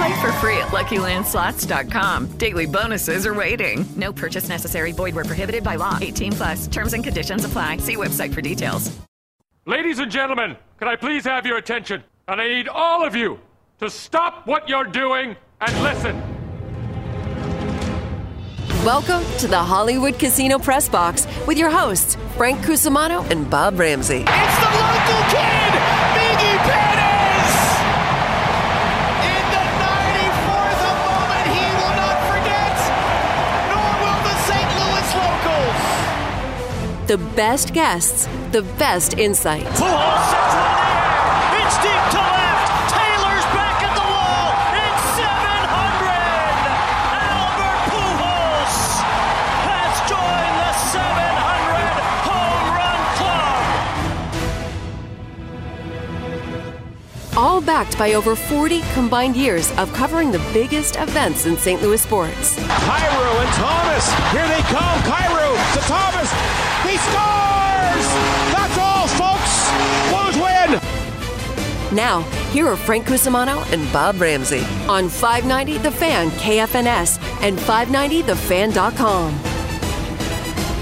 [0.00, 2.38] Play for free at LuckyLandSlots.com.
[2.38, 3.84] Daily bonuses are waiting.
[3.96, 4.92] No purchase necessary.
[4.92, 5.98] Void were prohibited by law.
[6.00, 6.66] 18 plus.
[6.68, 7.76] Terms and conditions apply.
[7.76, 8.90] See website for details.
[9.66, 12.02] Ladies and gentlemen, can I please have your attention?
[12.28, 13.40] And I need all of you
[13.80, 16.18] to stop what you're doing and listen.
[18.82, 24.24] Welcome to the Hollywood Casino Press Box with your hosts, Frank Cusimano and Bob Ramsey.
[24.26, 25.59] It's the local kid,
[37.10, 39.66] The best guests, the best insight.
[39.66, 41.58] Pujols sends one there.
[41.58, 42.70] It's deep to left.
[42.86, 44.54] Taylor's back at the wall.
[44.78, 46.14] It's 700.
[47.34, 49.02] Albert Pujols
[49.66, 51.98] has joined the 700
[52.30, 53.66] home run club.
[57.36, 61.82] All backed by over 40 combined years of covering the biggest events in St.
[61.82, 62.56] Louis sports.
[62.56, 64.06] Kyrou and Thomas.
[64.30, 65.02] Here they come.
[65.02, 66.30] Kyrou to Thomas.
[66.88, 68.06] He scores!
[68.54, 69.70] That's all, folks.
[70.10, 70.80] Blues win.
[71.94, 72.22] Now,
[72.52, 79.49] here are Frank Cusimano and Bob Ramsey on 590 The Fan KFNS and 590thefan.com.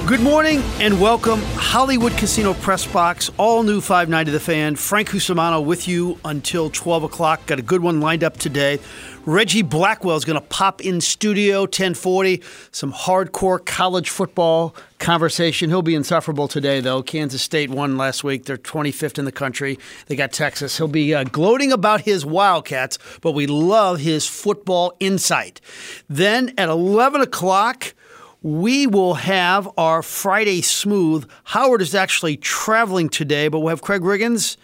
[0.08, 1.42] Good morning and welcome.
[1.56, 4.74] Hollywood Casino Press Box, all new 590 The Fan.
[4.74, 7.44] Frank Cusimano with you until 12 o'clock.
[7.44, 8.78] Got a good one lined up today.
[9.26, 12.42] Reggie Blackwell is going to pop in studio 1040.
[12.70, 15.68] Some hardcore college football conversation.
[15.68, 17.02] He'll be insufferable today, though.
[17.02, 18.46] Kansas State won last week.
[18.46, 19.78] They're 25th in the country.
[20.06, 20.78] They got Texas.
[20.78, 25.60] He'll be uh, gloating about his Wildcats, but we love his football insight.
[26.08, 27.92] Then at 11 o'clock,
[28.42, 31.28] we will have our Friday Smooth.
[31.44, 34.56] Howard is actually traveling today, but we'll have Craig Riggins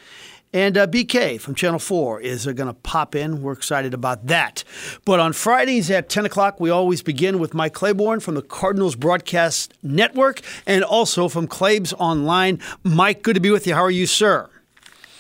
[0.55, 3.43] and uh, BK from Channel 4 is uh, going to pop in.
[3.43, 4.63] We're excited about that.
[5.05, 8.95] But on Fridays at 10 o'clock, we always begin with Mike Claiborne from the Cardinals
[8.95, 12.61] Broadcast Network and also from Claibs Online.
[12.85, 13.75] Mike, good to be with you.
[13.75, 14.49] How are you, sir?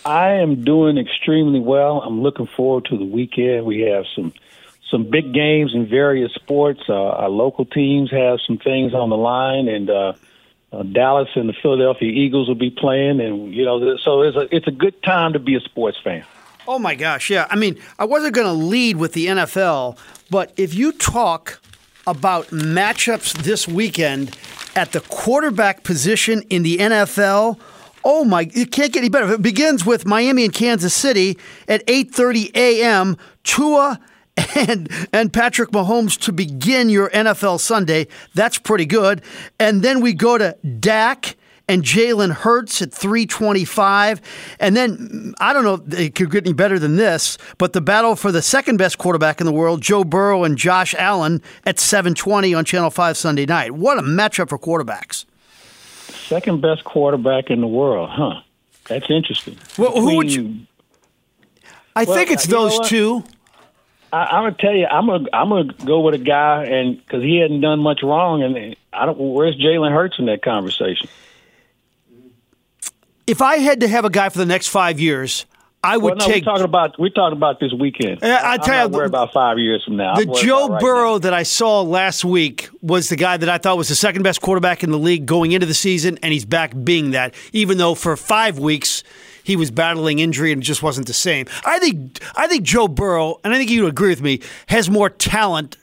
[0.06, 2.02] I am doing extremely well.
[2.02, 3.64] I'm looking forward to the weekend.
[3.64, 4.32] We have some
[4.90, 6.80] some big games in various sports.
[6.88, 10.12] Uh, our local teams have some things on the line, and uh,
[10.72, 14.54] uh, Dallas and the Philadelphia Eagles will be playing, and you know, so it's a
[14.54, 16.24] it's a good time to be a sports fan.
[16.66, 17.46] Oh my gosh, yeah.
[17.50, 19.98] I mean, I wasn't going to lead with the NFL,
[20.30, 21.60] but if you talk
[22.06, 24.36] about matchups this weekend
[24.74, 27.58] at the quarterback position in the NFL,
[28.04, 29.32] oh my, it can't get any better.
[29.32, 33.16] It begins with Miami and Kansas City at 8:30 a.m.
[33.42, 34.00] Tua
[34.56, 38.08] and and Patrick Mahomes to begin your NFL Sunday.
[38.34, 39.22] That's pretty good.
[39.58, 41.36] And then we go to Dak
[41.68, 44.20] and Jalen Hurts at 325.
[44.60, 47.80] And then I don't know if it could get any better than this, but the
[47.80, 51.78] battle for the second best quarterback in the world, Joe Burrow and Josh Allen at
[51.78, 53.72] 720 on Channel 5 Sunday night.
[53.72, 55.24] What a matchup for quarterbacks.
[56.08, 58.40] Second best quarterback in the world, huh?
[58.88, 59.56] That's interesting.
[59.78, 60.66] Well, who would you
[61.96, 63.24] I Well, think it's those two.
[64.14, 67.22] I, I'm gonna tell you, I'm gonna I'm gonna go with a guy, and because
[67.24, 69.18] he hadn't done much wrong, and I don't.
[69.18, 71.08] Where's Jalen Hurts in that conversation?
[73.26, 75.46] If I had to have a guy for the next five years,
[75.82, 78.20] I would well, no, take We're talking about we're talking about this weekend.
[78.22, 80.14] Yeah, I I'm not you, worried about five years from now.
[80.14, 83.76] The Joe right Burrow that I saw last week was the guy that I thought
[83.76, 86.72] was the second best quarterback in the league going into the season, and he's back
[86.84, 89.02] being that, even though for five weeks
[89.44, 91.46] he was battling injury and just wasn't the same.
[91.64, 94.90] I think I think Joe Burrow, and I think you would agree with me, has
[94.90, 95.76] more talent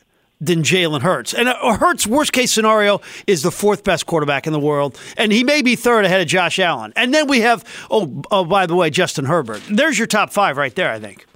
[0.44, 1.36] than Jalen Hurts.
[1.36, 5.44] And Hurts' worst case scenario is the fourth best quarterback in the world, and he
[5.44, 6.92] may be third ahead of Josh Allen.
[6.96, 9.62] And then we have, oh, oh by the way, Justin Herbert.
[9.70, 11.28] There's your top five right there, I think.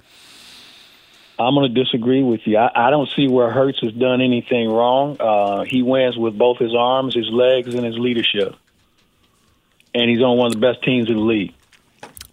[1.38, 2.56] I'm going to disagree with you.
[2.56, 5.18] I, I don't see where Hurts has done anything wrong.
[5.20, 8.56] Uh, he wins with both his arms, his legs, and his leadership.
[9.96, 11.54] and he's on one of the best teams in the league.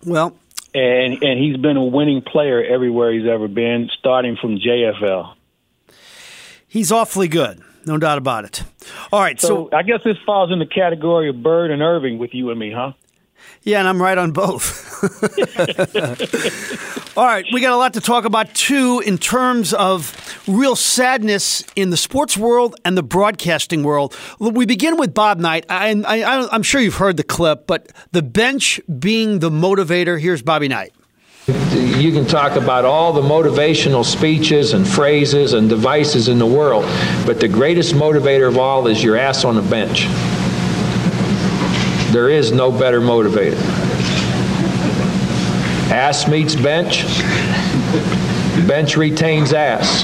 [0.05, 0.35] Well,
[0.73, 5.35] and and he's been a winning player everywhere he's ever been, starting from JFL.
[6.67, 8.63] He's awfully good, no doubt about it.
[9.11, 12.17] All right, so, so I guess this falls in the category of Bird and Irving
[12.17, 12.93] with you and me, huh?
[13.61, 14.89] Yeah, and I'm right on both.
[17.15, 20.15] All right, we got a lot to talk about too in terms of
[20.47, 24.17] real sadness in the sports world and the broadcasting world.
[24.39, 25.65] We begin with Bob Knight.
[25.69, 30.19] I, I, I'm sure you've heard the clip, but the bench being the motivator.
[30.19, 30.93] Here's Bobby Knight.
[31.45, 36.85] You can talk about all the motivational speeches and phrases and devices in the world,
[37.25, 40.05] but the greatest motivator of all is your ass on the bench.
[42.13, 43.92] There is no better motivator.
[45.93, 47.05] Ass meets bench.
[48.67, 50.03] Bench retains ass.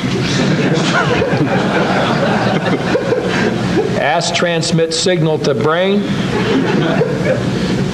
[3.99, 6.01] ass transmits signal to brain.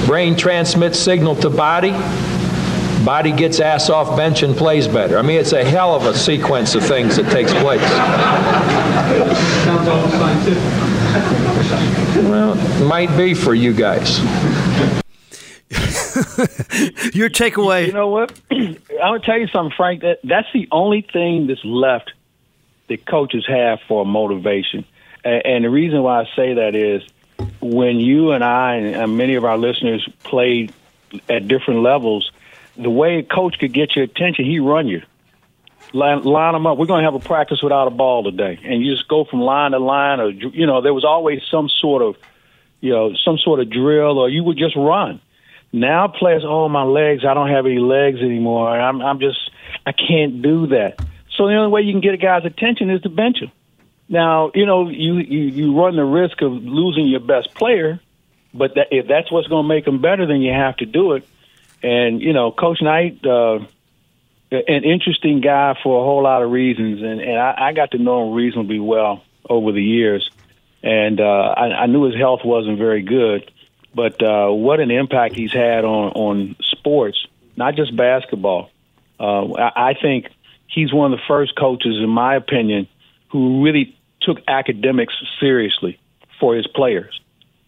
[0.08, 1.92] Brain transmits signal to body.
[3.06, 5.18] Body gets ass off bench and plays better.
[5.18, 7.80] I mean, it's a hell of a sequence of things that takes place.
[9.64, 10.62] Sounds scientific.
[12.30, 12.56] Well,
[12.86, 14.20] might be for you guys.
[17.14, 17.88] Your takeaway.
[17.88, 18.40] You know what?
[18.52, 20.02] I'm gonna tell you something, Frank.
[20.02, 22.12] That that's the only thing that's left
[22.88, 24.86] that coaches have for motivation.
[25.24, 27.04] And, and the reason why I say that is
[27.62, 30.74] when you and I and many of our listeners played
[31.30, 32.32] at different levels,
[32.78, 35.02] the way a coach could get your attention, he run you
[35.96, 36.78] line, line them up.
[36.78, 39.42] We're going to have a practice without a ball today, and you just go from
[39.42, 42.16] line to line, or you know, there was always some sort of,
[42.82, 45.22] you know, some sort of drill, or you would just run.
[45.76, 48.70] Now players, oh my legs, I don't have any legs anymore.
[48.70, 49.38] I'm, I'm just,
[49.86, 51.00] I can't do that.
[51.36, 53.52] So the only way you can get a guy's attention is to bench him.
[54.08, 58.00] Now, you know, you you, you run the risk of losing your best player,
[58.54, 61.14] but that, if that's what's going to make him better, then you have to do
[61.14, 61.28] it.
[61.84, 63.26] And you know, Coach Knight.
[63.26, 63.60] Uh,
[64.52, 67.98] an interesting guy for a whole lot of reasons, and, and I, I got to
[67.98, 70.30] know him reasonably well over the years.
[70.84, 71.24] And uh,
[71.58, 73.52] I, I knew his health wasn't very good,
[73.96, 77.26] but uh, what an impact he's had on on sports,
[77.56, 78.70] not just basketball.
[79.20, 80.28] Uh, I, I think
[80.68, 82.88] he's one of the first coaches, in my opinion,
[83.30, 86.00] who really took academics seriously
[86.40, 87.20] for his players.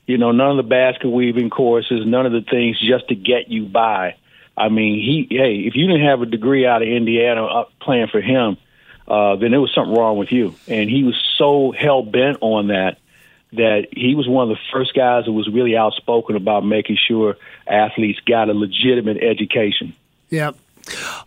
[0.05, 3.49] You know, none of the basket weaving courses, none of the things just to get
[3.49, 4.15] you by.
[4.57, 8.07] I mean, he hey, if you didn't have a degree out of Indiana uh, playing
[8.07, 8.57] for him,
[9.07, 10.55] uh, then there was something wrong with you.
[10.67, 12.97] And he was so hell bent on that
[13.53, 17.37] that he was one of the first guys that was really outspoken about making sure
[17.65, 19.93] athletes got a legitimate education.
[20.29, 20.51] Yeah.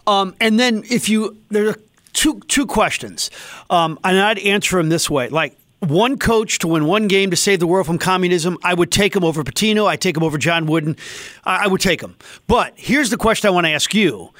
[0.06, 1.76] Um, and then if you there are
[2.12, 3.30] two two questions,
[3.68, 7.36] um, and I'd answer them this way: like one coach to win one game to
[7.36, 9.86] save the world from communism, I would take him over Pitino.
[9.86, 10.96] I take him over John Wooden.
[11.44, 12.16] I would take him.
[12.46, 14.30] But here's the question I want to ask you: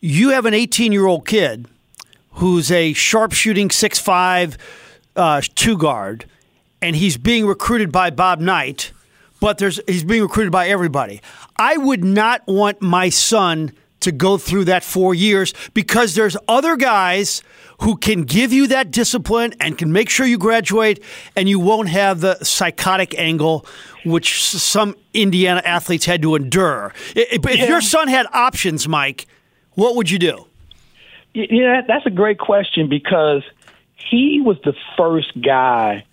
[0.00, 1.66] You have an 18 year old kid
[2.32, 4.56] who's a sharpshooting six five
[5.16, 6.24] uh, two guard,
[6.80, 8.92] and he's being recruited by Bob Knight.
[9.40, 11.20] But there's he's being recruited by everybody.
[11.56, 16.76] I would not want my son to go through that four years because there's other
[16.76, 17.42] guys
[17.80, 21.02] who can give you that discipline and can make sure you graduate
[21.36, 23.66] and you won't have the psychotic angle
[24.04, 26.94] which some Indiana athletes had to endure.
[27.14, 27.66] If yeah.
[27.66, 29.26] your son had options, Mike,
[29.74, 30.46] what would you do?
[31.34, 33.42] Yeah, that's a great question because
[33.94, 36.04] he was the first guy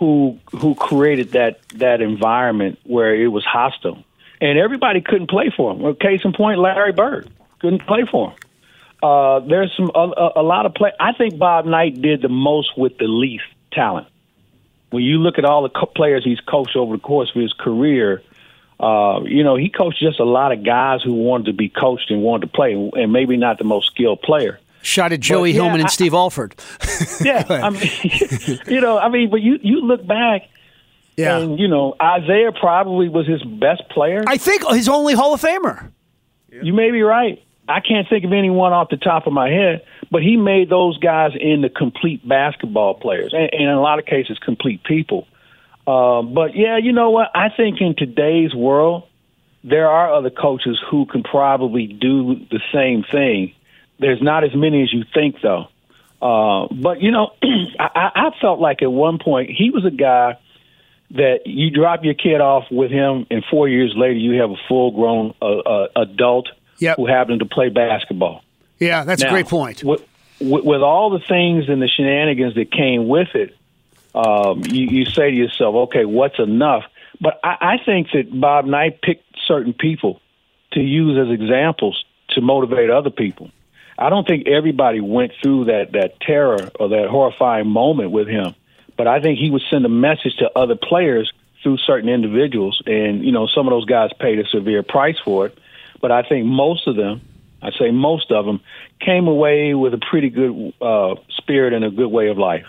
[0.00, 4.02] who who created that that environment where it was hostile,
[4.40, 5.80] and everybody couldn't play for him.
[5.80, 7.30] Well, case in point, Larry Bird
[7.60, 8.38] couldn't play for him.
[9.02, 10.92] Uh, there's some a, a lot of play.
[10.98, 14.08] I think Bob Knight did the most with the least talent.
[14.88, 17.52] When you look at all the co- players he's coached over the course of his
[17.52, 18.22] career,
[18.80, 22.10] uh, you know he coached just a lot of guys who wanted to be coached
[22.10, 24.58] and wanted to play, and maybe not the most skilled player.
[24.82, 26.54] Shot at Joey but, yeah, Hillman and I, Steve Alford.
[27.20, 30.42] yeah, I mean, you know, I mean, but you you look back.
[31.16, 31.38] Yeah.
[31.38, 34.24] And, you know, Isiah probably was his best player.
[34.26, 35.90] I think his only Hall of Famer.
[36.50, 37.42] You may be right.
[37.68, 40.98] I can't think of anyone off the top of my head, but he made those
[40.98, 45.28] guys into complete basketball players, and, and in a lot of cases, complete people.
[45.86, 47.28] Uh, but yeah, you know what?
[47.34, 49.04] I think in today's world,
[49.62, 53.54] there are other coaches who can probably do the same thing.
[54.00, 55.68] There's not as many as you think, though.
[56.20, 57.32] Uh, but you know,
[57.78, 60.38] I, I felt like at one point he was a guy
[61.12, 64.56] that you drop your kid off with him, and four years later you have a
[64.68, 66.96] full-grown uh, uh, adult yep.
[66.96, 68.42] who happened to play basketball.
[68.78, 69.82] Yeah, that's now, a great point.
[69.82, 70.02] With,
[70.40, 73.56] with, all the things and the shenanigans that came with it,
[74.14, 76.84] um, you, you say to yourself, okay, what's enough?
[77.20, 80.20] But I, I think that Bob Knight picked certain people
[80.72, 83.50] to use as examples to motivate other people.
[84.00, 88.54] I don't think everybody went through that that terror or that horrifying moment with him,
[88.96, 91.30] but I think he would send a message to other players
[91.62, 95.46] through certain individuals, and you know some of those guys paid a severe price for
[95.46, 95.58] it.
[96.00, 97.20] But I think most of them,
[97.60, 98.62] I say most of them,
[99.00, 102.64] came away with a pretty good uh, spirit and a good way of life.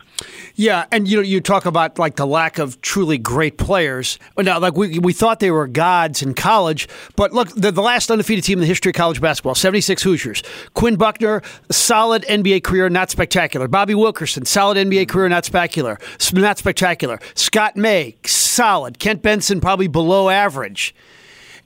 [0.56, 4.20] Yeah, and you know, you talk about like the lack of truly great players.
[4.38, 8.12] Now, like we, we thought they were gods in college, but look, the, the last
[8.12, 10.44] undefeated team in the history of college basketball, 76 Hoosiers.
[10.74, 13.68] Quinn Buckner, solid NBA career, not spectacular.
[13.68, 15.98] Bobby Wilkerson, solid NBA career, not spectacular.
[16.34, 17.20] Not spectacular.
[17.36, 19.00] Scott May, solid.
[19.00, 20.96] Kent Benson, probably below average.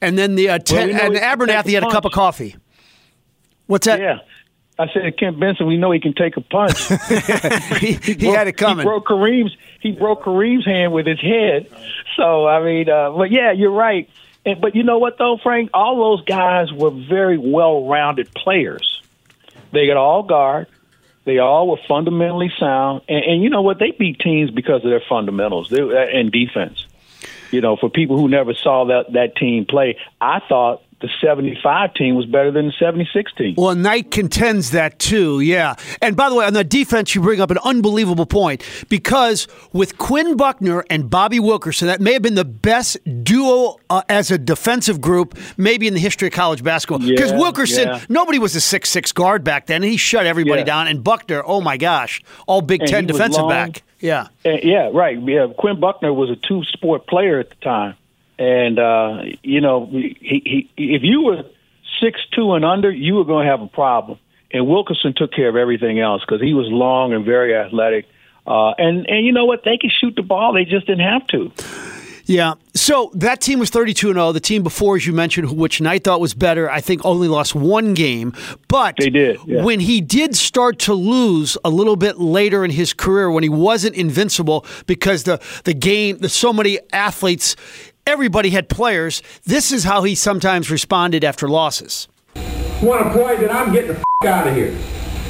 [0.02, 1.92] And then the uh, ten, Well, we know and he can take Abernethy had a
[1.92, 2.56] cup of coffee.
[3.68, 4.00] What's that?
[4.00, 4.20] Yeah.
[4.78, 5.68] I said Kent Benson.
[5.68, 6.88] We know he can take a punch.
[7.80, 8.80] he, he had it coming.
[8.80, 9.56] He broke Kareem's.
[9.80, 11.70] He broke Kareem's hand with his head.
[12.18, 14.10] So I mean, uh, but yeah, you're right.
[14.46, 15.70] And, but you know what though, Frank?
[15.74, 19.02] All those guys were very well-rounded players.
[19.72, 20.68] They got all guard.
[21.24, 23.80] They all were fundamentally sound, and, and you know what?
[23.80, 26.86] They beat teams because of their fundamentals they, and defense.
[27.52, 31.94] You know, for people who never saw that that team play, I thought the '75
[31.94, 33.56] team was better than the '76 team.
[33.58, 35.76] Well, Knight contends that too, yeah.
[36.02, 39.98] And by the way, on the defense, you bring up an unbelievable point because with
[39.98, 44.38] Quinn Buckner and Bobby Wilkerson, that may have been the best duo uh, as a
[44.38, 47.06] defensive group, maybe in the history of college basketball.
[47.08, 48.00] Because Yeah, Wilkerson, yeah.
[48.10, 50.66] nobody was a six-six guard back then, and he shut everybody Yeah.
[50.66, 50.88] down.
[50.88, 53.50] And Buckner, oh my gosh, all Big And Ten defensive long.
[53.50, 53.84] back.
[54.00, 54.28] Yeah.
[54.46, 55.20] Uh, yeah, right.
[55.22, 57.96] Yeah, Quinn Buckner was a two-sport player at the time,
[58.38, 61.44] and uh, you know, he, he if you were
[62.02, 64.20] six two and under, you were going to have a problem.
[64.52, 68.06] And Wilkerson took care of everything else because he was long and very athletic.
[68.48, 69.64] Uh, and and you know what?
[69.64, 70.54] They could shoot the ball.
[70.54, 71.52] They just didn't have to.
[72.26, 72.56] Yeah.
[72.74, 74.32] So that team was 32 and 0.
[74.32, 77.54] The team before, as you mentioned, which Knight thought was better, I think only lost
[77.56, 78.34] one game.
[78.68, 79.64] But They did, yeah.
[79.64, 83.50] when he did start to lose a little bit later in his career, when he
[83.50, 87.56] wasn't invincible because the the game, there's so many athletes,
[88.08, 89.22] everybody had players.
[89.46, 92.08] This is how he sometimes responded after losses.
[92.82, 94.76] want to play, then I'm getting the f- out of here.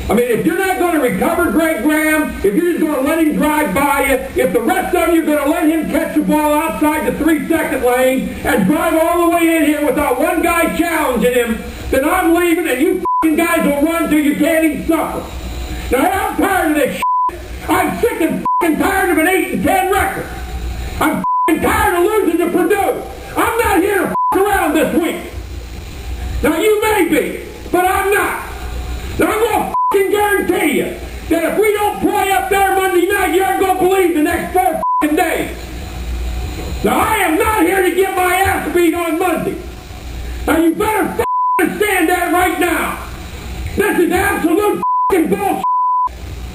[0.07, 3.01] I mean, if you're not going to recover Greg Graham, if you're just going to
[3.01, 5.89] let him drive by you, if the rest of you are going to let him
[5.89, 10.19] catch the ball outside the three-second lane and drive all the way in here without
[10.19, 11.57] one guy challenging him,
[11.89, 13.03] then I'm leaving and you
[13.35, 15.25] guys will run till you can't even suffer.
[15.95, 17.39] Now, I'm tired of this shit.
[17.67, 18.21] I'm sick
[18.61, 20.25] and tired of an 8 and 10 record.
[20.99, 23.01] I'm tired of losing to Purdue.
[23.35, 25.33] I'm not here to f*** around this week.
[26.43, 28.51] Now you may be, but I'm not.
[29.19, 30.97] Now I'm gonna fucking guarantee you
[31.29, 34.53] that if we don't play up there Monday night, you aren't gonna believe the next
[34.53, 35.57] four fucking days.
[36.83, 39.57] Now I am not here to get my ass beat on Monday.
[40.45, 41.25] Now you better fucking
[41.59, 43.07] understand that right now.
[43.75, 45.63] This is absolute fucking bullshit.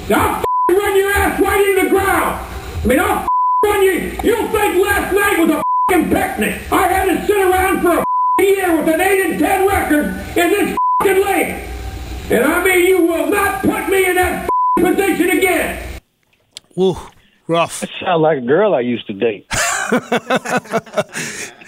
[0.08, 2.46] Now I'll fucking run your ass right into the ground.
[2.84, 3.28] I mean I'll fucking
[3.64, 4.18] run you.
[4.22, 6.60] You'll think last night was a fucking picnic.
[6.70, 10.04] I had to sit around for a fucking year with an 8 and 10 record
[10.36, 11.66] in this fucking league.
[12.30, 16.00] And I mean, you will not put me in that f***ing position again.
[16.78, 16.96] Ooh,
[17.50, 17.80] rough.
[17.80, 19.46] That sounds like a girl I used to date.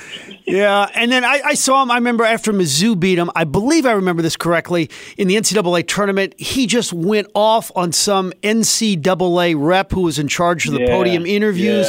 [0.45, 1.91] Yeah, and then I, I saw him.
[1.91, 3.31] I remember after Mizzou beat him.
[3.35, 4.91] I believe I remember this correctly.
[5.17, 10.27] In the NCAA tournament, he just went off on some NCAA rep who was in
[10.29, 11.87] charge of the Yeah, podium interviews.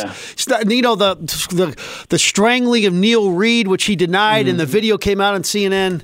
[0.48, 0.62] yeah.
[0.68, 4.72] You know the the the strangling of Neil Reed, which he denied, and the Mm-hmm.
[4.72, 6.04] video came out on CNN.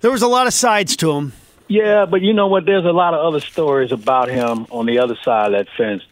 [0.00, 1.32] There was a lot of sides to him.
[1.68, 2.66] Yeah, but you know what?
[2.66, 6.02] There's a lot of other stories about him on the other side of that fence.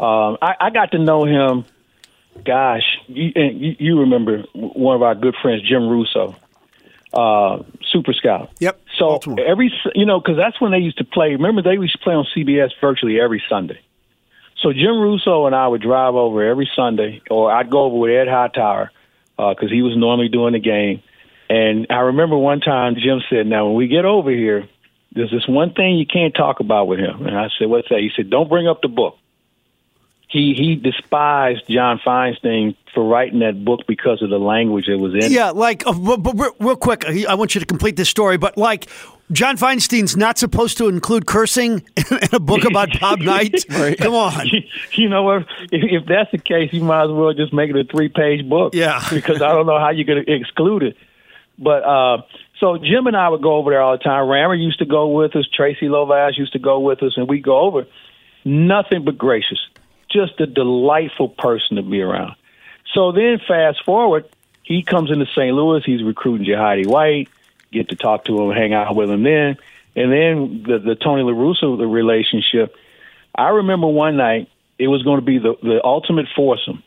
[0.00, 1.66] Um, I, I got to know him.
[2.42, 6.34] Gosh, you, and you, you remember one of our good friends, Jim Russo,
[7.12, 8.50] uh, Super Scout.
[8.60, 8.80] Yep.
[8.98, 11.32] So every you know because that's when they used to play.
[11.32, 13.80] Remember they used to play on CBS virtually every Sunday.
[14.62, 18.10] So Jim Russo and I would drive over every Sunday, or I'd go over with
[18.10, 18.90] Ed Hightower
[19.36, 21.02] because he was normally doing the game.
[21.50, 24.66] And I remember one time Jim said, "Now when we get over here,
[25.12, 27.98] there's this one thing you can't talk about with him." And I said, "What's that?"
[27.98, 29.18] He said, "Don't bring up the book."
[30.30, 35.12] He he despised John Feinstein for writing that book because of the language that was
[35.12, 35.30] in it.
[35.32, 38.56] Yeah, like, uh, but, but real- quick, I want you to complete this story, but
[38.56, 38.88] like,
[39.32, 43.64] John Feinstein's not supposed to include cursing in a book about Bob Knight.
[43.98, 44.46] Come on.
[44.92, 45.30] you know?
[45.36, 48.74] If, if that's the case, you might as well just make it a three-page book.
[48.74, 49.04] Yeah.
[49.10, 50.96] because I don't know how you're going to exclude it.
[51.58, 52.22] But uh,
[52.58, 54.28] so Jim and I would go over there all the time.
[54.28, 55.46] Rammer used to go with us.
[55.54, 57.86] Tracy Lovash used to go with us, and we'd go over.
[58.44, 59.58] Nothing but gracious.
[60.10, 62.34] Just a delightful person to be around.
[62.94, 64.28] So then, fast forward,
[64.62, 65.54] he comes into St.
[65.54, 65.82] Louis.
[65.84, 67.28] He's recruiting Jahidi White.
[67.72, 69.56] Get to talk to him, hang out with him then,
[69.94, 72.74] and then the the Tony La Russa the relationship.
[73.34, 74.48] I remember one night
[74.78, 76.82] it was going to be the the ultimate foursome: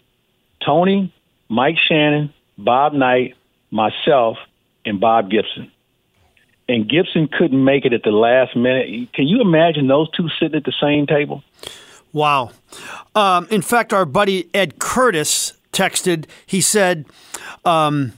[0.65, 1.13] Tony,
[1.47, 3.35] Mike Shannon, Bob Knight,
[3.71, 4.37] myself,
[4.85, 5.71] and Bob Gibson.
[6.67, 9.11] And Gibson couldn't make it at the last minute.
[9.13, 11.43] Can you imagine those two sitting at the same table?
[12.13, 12.51] Wow.
[13.15, 16.25] Um, in fact, our buddy Ed Curtis texted.
[16.45, 17.05] He said,
[17.65, 18.13] um,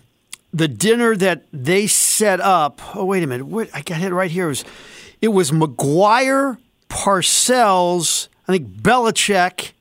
[0.53, 2.81] "The dinner that they set up.
[2.95, 3.45] Oh, wait a minute.
[3.47, 4.45] What I got it right here.
[4.45, 4.65] It was
[5.21, 6.57] it was McGwire,
[6.89, 9.71] Parcells, I think Belichick,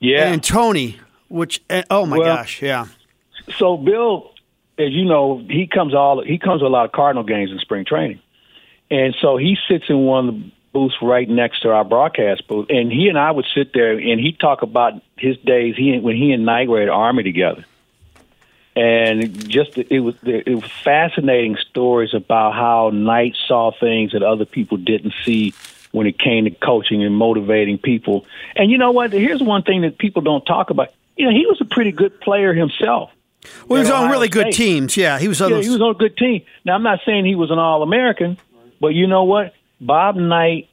[0.00, 0.98] yeah, and Tony.
[1.28, 2.86] Which oh my Well, gosh, yeah.
[3.58, 4.30] So Bill,
[4.78, 7.58] as you know, he comes all he comes to a lot of Cardinal games in
[7.58, 8.20] spring training,
[8.90, 13.08] and so he sits in one booths right next to our broadcast booth, and he
[13.08, 16.44] and I would sit there and he'd talk about his days he when he and
[16.44, 17.64] Knight were at Army together,
[18.74, 24.44] and just it was it was fascinating stories about how Knight saw things that other
[24.46, 25.52] people didn't see
[25.92, 28.24] when it came to coaching and motivating people.
[28.56, 29.12] And you know what?
[29.12, 30.88] Here's one thing that people don't talk about.
[31.16, 33.10] You know, he was a pretty good player himself.
[33.68, 34.96] Well, he was at on Ohio really good teams.
[34.96, 35.50] Yeah, he was on.
[35.50, 36.42] Yeah, those- he was on a good team.
[36.64, 38.38] Now, I'm not saying he was an All American,
[38.80, 39.52] but you know what?
[39.82, 40.68] Bob Knight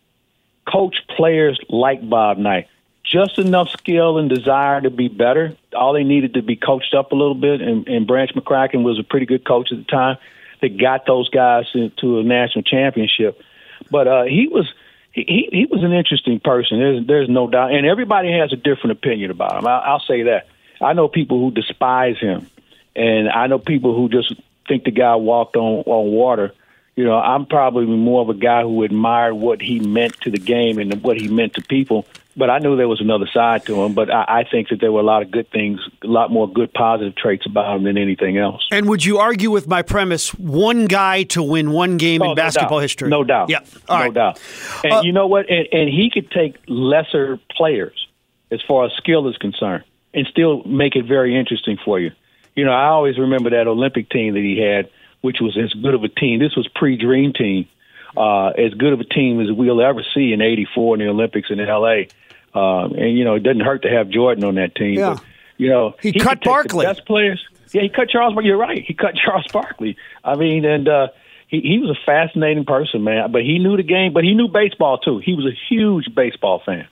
[0.72, 2.68] coached players like Bob Knight.
[3.04, 5.58] Just enough skill and desire to be better.
[5.76, 9.00] All they needed to be coached up a little bit, and, and Branch McCracken was
[9.00, 10.18] a pretty good coach at the time
[10.62, 13.42] that got those guys into a national championship.
[13.90, 14.72] But uh, he was
[15.12, 16.80] he, he was an interesting person.
[16.80, 19.66] There's there's no doubt, and everybody has a different opinion about him.
[19.66, 20.48] I, I'll say that.
[20.80, 22.48] I know people who despise him,
[22.96, 24.34] and I know people who just
[24.68, 26.54] think the guy walked on on water.
[26.96, 30.38] You know, I'm probably more of a guy who admired what he meant to the
[30.38, 32.06] game and what he meant to people.
[32.36, 33.94] But I knew there was another side to him.
[33.94, 36.48] But I, I think that there were a lot of good things, a lot more
[36.50, 38.66] good positive traits about him than anything else.
[38.72, 40.34] And would you argue with my premise?
[40.36, 42.84] One guy to win one game Oh, in no basketball doubt.
[42.84, 43.10] history.
[43.10, 43.50] No doubt.
[43.50, 43.60] Yeah.
[43.88, 44.14] All no right.
[44.14, 44.42] doubt.
[44.84, 45.50] And Uh, you know what?
[45.50, 48.08] And, and he could take lesser players
[48.52, 49.84] as far as skill is concerned
[50.14, 52.12] and still make it very interesting for you.
[52.56, 54.90] You know, I always remember that Olympic team that he had,
[55.22, 56.40] which was as good of a team.
[56.40, 57.68] This was pre-dream team,
[58.16, 61.50] uh, as good of a team as we'll ever see in '84 in the Olympics
[61.50, 62.08] in L.A.
[62.54, 64.98] Um, and you know, it doesn't hurt to have Jordan on that team.
[64.98, 65.14] Yeah.
[65.16, 65.24] But,
[65.58, 66.86] you know, He could cut Barkley.
[66.86, 67.46] best players.
[67.72, 68.34] Yeah, he cut Charles.
[68.34, 68.84] But you're right.
[68.84, 69.98] He cut Charles Barkley.
[70.24, 71.08] I mean, and uh,
[71.50, 73.32] he he was a fascinating person, man.
[73.32, 74.14] But he knew the game.
[74.14, 75.18] But he knew baseball too.
[75.18, 76.88] He was a huge baseball fan.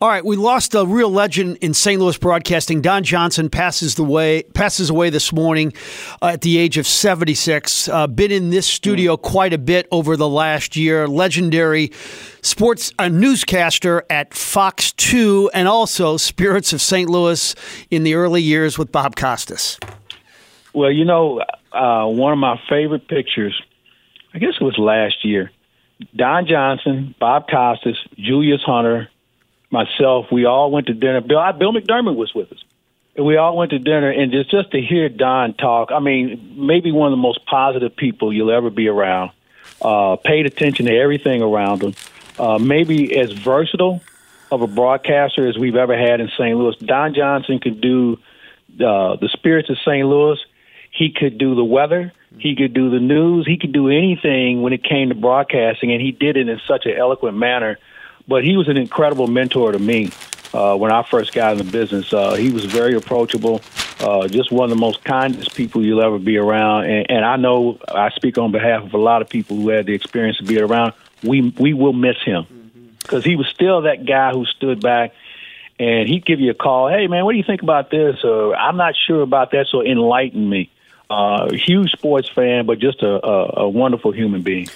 [0.00, 2.00] All right, we lost a real legend in St.
[2.00, 2.80] Louis broadcasting.
[2.80, 5.74] Don Johnson passes the way passes away this morning
[6.22, 7.88] uh, at the age of 76.
[7.88, 11.06] Uh, been in this studio quite a bit over the last year.
[11.06, 11.92] Legendary
[12.40, 17.10] sports uh, newscaster at Fox 2 and also Spirits of St.
[17.10, 17.54] Louis
[17.90, 19.78] in the early years with Bob Costas.
[20.72, 21.40] Well, you know,
[21.72, 23.60] uh, one of my favorite pictures,
[24.34, 25.50] I guess it was last year.
[26.14, 29.08] Don Johnson, Bob Costas, Julius Hunter,
[29.70, 31.20] myself, we all went to dinner.
[31.20, 32.62] Bill, Bill McDermott was with us.
[33.16, 36.54] And we all went to dinner, and just, just to hear Don talk, I mean,
[36.56, 39.30] maybe one of the most positive people you'll ever be around.
[39.80, 41.94] Uh, paid attention to everything around him.
[42.36, 44.00] Uh, maybe as versatile
[44.50, 46.56] of a broadcaster as we've ever had in St.
[46.56, 46.74] Louis.
[46.76, 48.18] Don Johnson could do
[48.80, 50.06] uh, the spirits of St.
[50.06, 50.38] Louis.
[50.94, 52.12] He could do the weather.
[52.38, 53.46] He could do the news.
[53.46, 56.86] He could do anything when it came to broadcasting, and he did it in such
[56.86, 57.78] an eloquent manner.
[58.26, 60.10] But he was an incredible mentor to me
[60.52, 62.12] uh, when I first got in the business.
[62.12, 63.60] Uh, he was very approachable,
[64.00, 66.84] uh, just one of the most kindest people you'll ever be around.
[66.84, 69.86] And, and I know I speak on behalf of a lot of people who had
[69.86, 70.92] the experience of being around.
[71.22, 72.46] We we will miss him
[73.00, 75.12] because he was still that guy who stood back
[75.78, 76.88] and he'd give you a call.
[76.88, 78.22] Hey, man, what do you think about this?
[78.24, 80.70] Or I'm not sure about that, so enlighten me.
[81.14, 84.66] Uh, huge sports fan, but just a, a, a wonderful human being.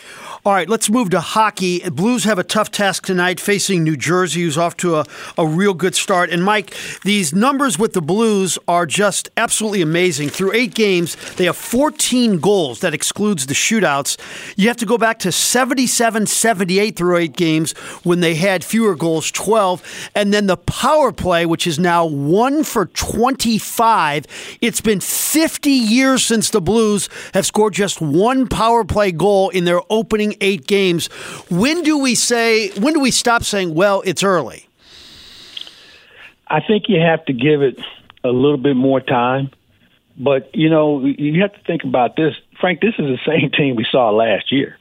[0.44, 1.80] All right, let's move to hockey.
[1.90, 5.04] Blues have a tough task tonight facing New Jersey, who's off to a,
[5.36, 6.30] a real good start.
[6.30, 10.28] And Mike, these numbers with the Blues are just absolutely amazing.
[10.28, 12.78] Through eight games, they have 14 goals.
[12.80, 14.16] That excludes the shootouts.
[14.56, 17.72] You have to go back to 77 78 through eight games
[18.04, 20.10] when they had fewer goals, 12.
[20.14, 24.24] And then the power play, which is now one for 25.
[24.60, 29.64] It's been 50 years since the Blues have scored just one power play goal in
[29.64, 31.06] their opening eight games.
[31.50, 34.68] When do we say, when do we stop saying, well, it's early?
[36.46, 37.78] I think you have to give it
[38.24, 39.50] a little bit more time.
[40.16, 42.34] But, you know, you have to think about this.
[42.60, 44.78] Frank, this is the same team we saw last year.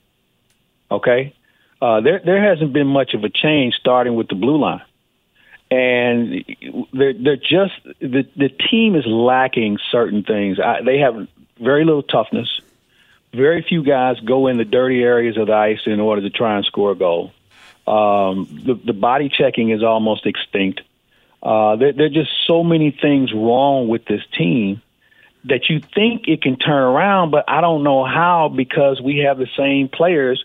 [0.90, 1.36] Okay?
[1.80, 4.82] Uh, there, there hasn't been much of a change starting with the blue line.
[5.70, 6.46] and
[6.94, 10.60] they're they're just the the team is lacking certain things.
[10.60, 11.28] I, they have
[11.60, 12.62] very little toughness.
[13.34, 16.56] Very few guys go in the dirty areas of the ice in order to try
[16.56, 17.32] and score a goal.
[17.86, 20.82] Um, the, the body checking is almost extinct.
[21.42, 24.82] Uh, there, there are just so many things wrong with this team
[25.46, 29.38] that you think it can turn around, but I don't know how because we have
[29.38, 30.44] the same players.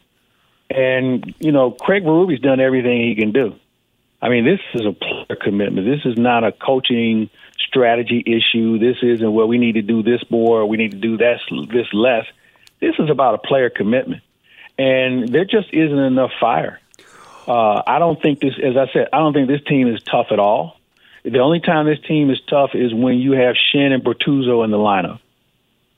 [0.71, 3.57] And, you know, Craig Berube's done everything he can do.
[4.21, 5.87] I mean, this is a player commitment.
[5.87, 8.79] This is not a coaching strategy issue.
[8.79, 11.41] This isn't well, we need to do this more, we need to do this,
[11.73, 12.25] this less.
[12.83, 14.23] This is about a player commitment.
[14.77, 16.81] And there just isn't enough fire.
[17.47, 20.27] Uh, I don't think this, as I said, I don't think this team is tough
[20.33, 20.77] at all.
[21.23, 24.73] The only time this team is tough is when you have Schenn and Bortuzzo in
[24.73, 25.21] the lineup.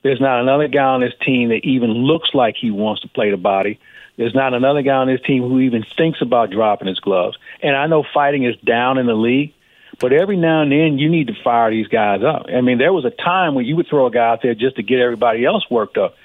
[0.03, 3.31] There's not another guy on this team that even looks like he wants to play
[3.31, 3.79] the body.
[4.17, 7.35] There's not another guy on this team who even thinks about dropping his gloves.
[7.63, 9.55] And I know fighting is down in the league,
[9.99, 12.45] but every now and then you need to fire these guys up.
[12.55, 14.75] I mean, there was a time when you would throw a guy out there just
[14.75, 16.15] to get everybody else worked up.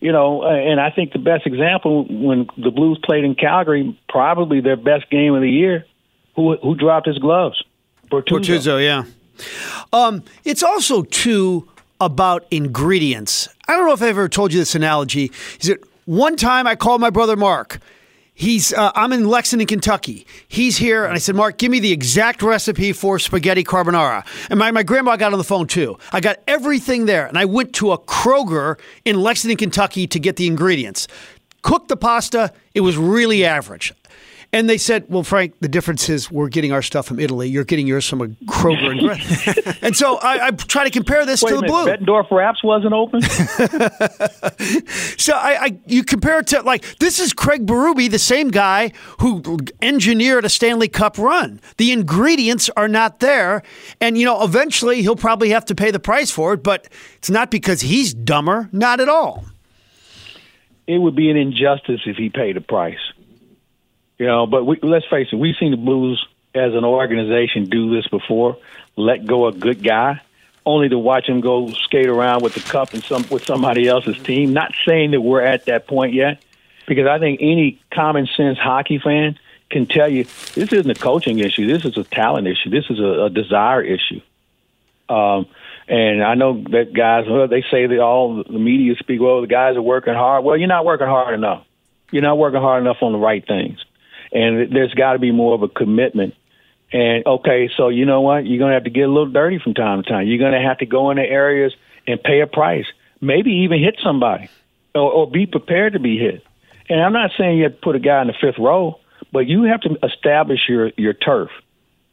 [0.00, 4.60] You know, and I think the best example when the Blues played in Calgary, probably
[4.62, 5.84] their best game of the year,
[6.36, 7.62] who who dropped his gloves?
[8.10, 8.40] Bortuzzo.
[8.40, 9.04] Bortuzzo, yeah.
[9.92, 11.68] Um, it's also too
[12.00, 13.48] about ingredients.
[13.68, 15.30] I don't know if I ever told you this analogy.
[15.60, 17.78] Is it one time I called my brother Mark.
[18.40, 20.26] He's uh, I'm in Lexington, Kentucky.
[20.48, 24.24] He's here, and I said, Mark, give me the exact recipe for spaghetti carbonara.
[24.48, 25.98] And my, my grandma got on the phone too.
[26.10, 30.36] I got everything there, and I went to a Kroger in Lexington, Kentucky to get
[30.36, 31.06] the ingredients.
[31.60, 32.50] Cooked the pasta.
[32.72, 33.92] It was really average.
[34.52, 37.48] And they said, "Well, Frank, the difference is we're getting our stuff from Italy.
[37.48, 41.40] You're getting yours from a Kroger." And, and so I, I try to compare this
[41.42, 42.14] Wait to the minute, blue.
[42.14, 43.20] Bettendorf Wraps wasn't open.
[45.16, 48.90] So I, I, you compare it to like this is Craig Berube, the same guy
[49.20, 51.60] who engineered a Stanley Cup run.
[51.76, 53.62] The ingredients are not there,
[54.00, 56.62] and you know eventually he'll probably have to pay the price for it.
[56.62, 59.44] But it's not because he's dumber, not at all.
[60.86, 62.98] it would be an injustice if he paid a price.
[64.20, 66.22] You know, but we, let's face it, we've seen the Blues
[66.54, 68.58] as an organization do this before.
[68.94, 70.20] Let go a good guy,
[70.66, 74.18] only to watch him go skate around with the cup and some with somebody else's
[74.18, 74.52] team.
[74.52, 76.42] Not saying that we're at that point yet,
[76.86, 79.38] because I think any common sense hockey fan
[79.70, 81.66] can tell you this isn't a coaching issue.
[81.66, 82.68] This is a talent issue.
[82.68, 84.20] This is a, a desire issue.
[85.08, 85.46] Um,
[85.88, 89.46] and I know that guys, well, they say that all the media speak, well, the
[89.46, 90.44] guys are working hard.
[90.44, 91.64] Well, you're not working hard enough.
[92.10, 93.82] You're not working hard enough on the right things.
[94.32, 96.34] And there's got to be more of a commitment.
[96.92, 98.46] And okay, so you know what?
[98.46, 100.26] You're going to have to get a little dirty from time to time.
[100.26, 101.72] You're going to have to go into areas
[102.06, 102.86] and pay a price,
[103.20, 104.48] maybe even hit somebody
[104.94, 106.44] or, or be prepared to be hit.
[106.88, 108.98] And I'm not saying you have to put a guy in the fifth row,
[109.32, 111.50] but you have to establish your, your turf.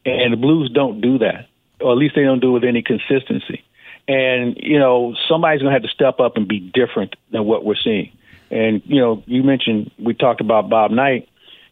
[0.05, 1.47] And the Blues don't do that,
[1.81, 3.63] or at least they don't do it with any consistency.
[4.07, 7.65] And, you know, somebody's going to have to step up and be different than what
[7.65, 8.11] we're seeing.
[8.49, 11.27] And, you know, you mentioned, we talked about Bob Knight.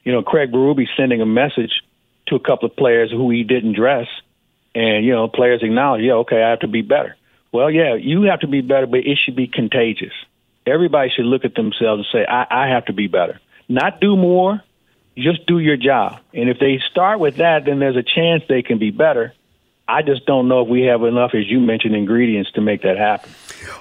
[0.05, 1.81] You know, Craig Berube sending a message
[2.27, 4.07] to a couple of players who he didn't dress.
[4.73, 7.15] And, you know, players acknowledge, yeah, okay, I have to be better.
[7.51, 10.13] Well, yeah, you have to be better, but it should be contagious.
[10.65, 13.39] Everybody should look at themselves and say, I, I have to be better.
[13.69, 14.61] Not do more,
[15.17, 16.19] just do your job.
[16.33, 19.33] And if they start with that, then there's a chance they can be better.
[19.87, 22.97] I just don't know if we have enough, as you mentioned, ingredients to make that
[22.97, 23.31] happen.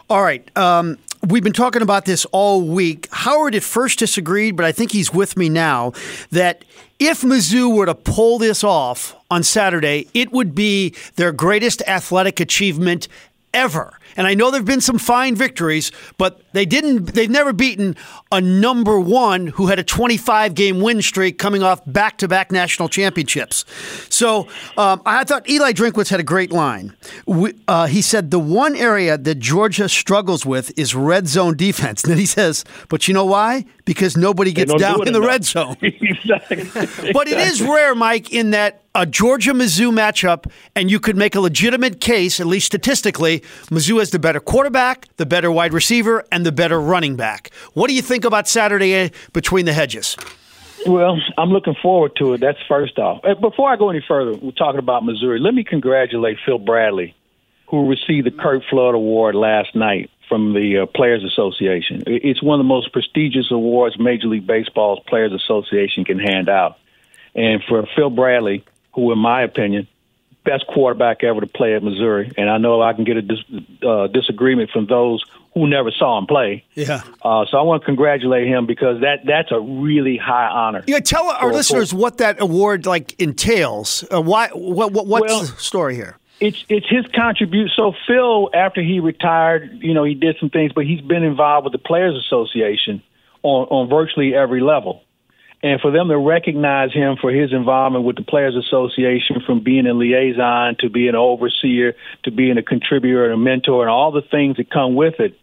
[0.08, 0.48] All right.
[0.56, 3.08] Um, we've been talking about this all week.
[3.10, 5.92] Howard at first disagreed, but I think he's with me now
[6.30, 6.64] that
[6.98, 12.40] if Mizzou were to pull this off on Saturday, it would be their greatest athletic
[12.40, 13.08] achievement
[13.52, 13.98] ever.
[14.16, 17.96] And I know there've been some fine victories, but they didn't they've never beaten
[18.30, 23.64] a number 1 who had a 25 game win streak coming off back-to-back national championships.
[24.08, 26.96] So, um, I thought Eli Drinkwitz had a great line.
[27.26, 32.02] We, uh, he said the one area that Georgia struggles with is red zone defense.
[32.04, 33.64] And then he says, "But you know why?
[33.84, 35.28] Because nobody gets do down it in the enough.
[35.28, 37.12] red zone." exactly.
[37.12, 41.34] But it is rare, Mike, in that a Georgia Mizzou matchup, and you could make
[41.34, 46.44] a legitimate case, at least statistically, Mizzou the better quarterback, the better wide receiver, and
[46.44, 47.50] the better running back.
[47.74, 50.16] What do you think about Saturday between the hedges?
[50.86, 52.40] Well, I'm looking forward to it.
[52.40, 53.24] That's first off.
[53.24, 55.40] Uh, Before I go any further, we're talking about Missouri.
[55.40, 57.14] Let me congratulate Phil Bradley,
[57.68, 62.02] who received the Curt Flood Award last night from the uh, Players Association.
[62.06, 66.78] It's one of the most prestigious awards Major League Baseball's Players Association can hand out.
[67.34, 69.88] And for Phil Bradley, who, in my opinion,
[70.44, 73.44] best quarterback ever to play at Missouri, and I know I can get a dis-
[73.86, 75.22] uh, disagreement from those
[75.54, 76.64] who never saw him play.
[76.74, 77.02] Yeah.
[77.22, 80.82] Uh, so I want to congratulate him because that that's a really high honor.
[80.86, 84.04] Yeah, tell our for- listeners for- what that award like entails.
[84.12, 84.48] Uh, why?
[84.48, 84.92] What?
[84.92, 86.18] what what's Well- the story here?
[86.40, 87.70] it's it's his contribution.
[87.76, 91.64] So Phil, after he retired, you know, he did some things, but he's been involved
[91.64, 93.00] with the Players Association
[93.44, 95.03] on on virtually every level.
[95.64, 99.86] And for them to recognize him for his involvement with the Players Association, from being
[99.86, 104.12] a liaison to being an overseer to being a contributor and a mentor, and all
[104.12, 105.40] the things that come with it,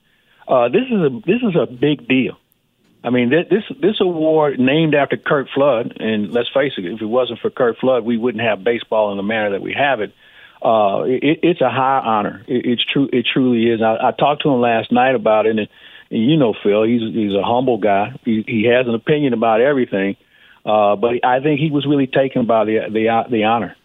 [0.48, 2.38] uh, this is a this is a big deal.
[3.04, 7.02] I mean, thi- this this award named after Curt Flood, and let's face it, if
[7.02, 10.02] it wasn't for Curt Flood, we wouldn't have baseball in the manner that we have
[10.02, 10.14] it.
[10.62, 12.44] Uh, it it's a high honor.
[12.46, 13.10] It, it's true.
[13.12, 13.82] It truly is.
[13.82, 15.68] I, I talked to him last night about it, and,
[16.12, 18.20] and you know, Phil, he's he's a humble guy.
[18.24, 20.18] He, he has an opinion about everything,
[20.66, 23.76] uh, but I think he was really taken by the the the honor.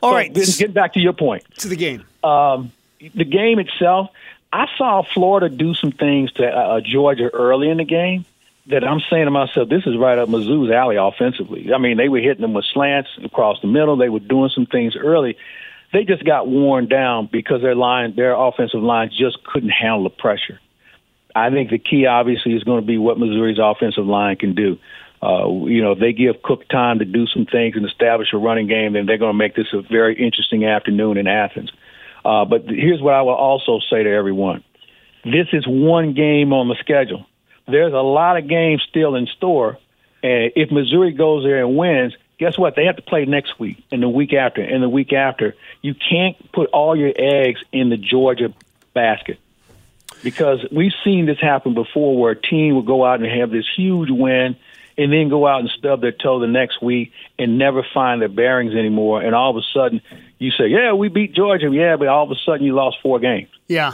[0.00, 1.44] All so, right, then Get back to your point.
[1.58, 2.04] To the game.
[2.22, 4.10] Um, the game itself,
[4.52, 8.24] I saw Florida do some things to uh, Georgia early in the game
[8.66, 11.72] that I'm saying to myself, this is right up Mizzou's alley offensively.
[11.72, 13.96] I mean, they were hitting them with slants across the middle.
[13.96, 15.36] They were doing some things early.
[15.92, 20.10] They just got worn down because their line, their offensive line, just couldn't handle the
[20.10, 20.60] pressure.
[21.34, 24.78] I think the key, obviously, is going to be what Missouri's offensive line can do.
[25.22, 28.38] Uh, you know, if they give Cook time to do some things and establish a
[28.38, 31.70] running game, then they're going to make this a very interesting afternoon in Athens.
[32.24, 34.62] Uh, but here's what I will also say to everyone:
[35.24, 37.26] this is one game on the schedule.
[37.66, 39.78] There's a lot of games still in store,
[40.22, 42.76] and if Missouri goes there and wins, guess what?
[42.76, 45.54] They have to play next week and the week after and the week after.
[45.82, 48.54] You can't put all your eggs in the Georgia
[48.94, 49.38] basket
[50.22, 53.66] because we've seen this happen before where a team will go out and have this
[53.76, 54.56] huge win
[54.96, 58.28] and then go out and stub their toe the next week and never find their
[58.28, 59.22] bearings anymore.
[59.22, 60.00] And all of a sudden,
[60.38, 63.20] you say, "Yeah, we beat Georgia." Yeah, but all of a sudden, you lost four
[63.20, 63.48] games.
[63.68, 63.92] Yeah.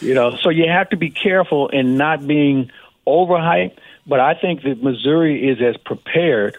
[0.00, 2.70] You know, so you have to be careful in not being
[3.06, 3.78] overhyped.
[4.06, 6.58] But I think that Missouri is as prepared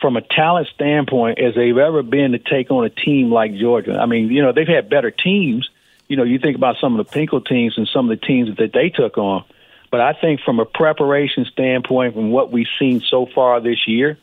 [0.00, 3.98] from a talent standpoint as they've ever been to take on a team like Georgia.
[3.98, 5.70] I mean, you know, they've had better teams.
[6.12, 8.54] You know, you think about some of the Pinkel teams and some of the teams
[8.58, 9.46] that they took on.
[9.90, 14.18] But I think from a preparation standpoint, from what we've seen so far this year,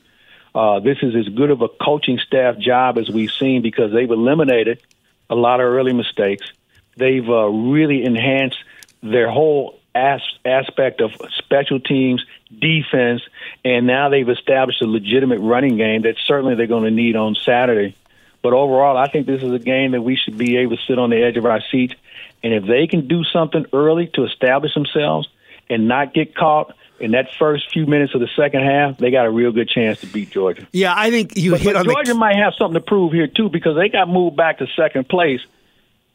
[0.53, 4.11] uh, this is as good of a coaching staff job as we've seen because they've
[4.11, 4.83] eliminated
[5.31, 6.51] a lot of early mistakes.
[6.95, 8.59] They've uh, really enhanced
[9.01, 12.23] their whole as- aspect of special teams,
[12.55, 13.23] defense,
[13.65, 17.33] and now they've established a legitimate running game that certainly they're going to need on
[17.33, 17.95] Saturday.
[18.41, 20.97] But overall, I think this is a game that we should be able to sit
[20.97, 21.93] on the edge of our seats.
[22.41, 25.27] And if they can do something early to establish themselves
[25.69, 29.25] and not get caught in that first few minutes of the second half, they got
[29.25, 30.65] a real good chance to beat Georgia.
[30.71, 32.19] Yeah, I think you But, hit but on Georgia the.
[32.19, 35.41] might have something to prove here too because they got moved back to second place